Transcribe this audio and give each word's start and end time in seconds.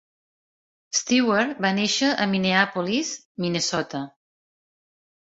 Stewart 0.99 1.59
va 1.65 1.69
néixer 1.79 2.09
a 2.25 2.25
Minneapolis, 2.31 3.11
Minnesota. 3.45 4.01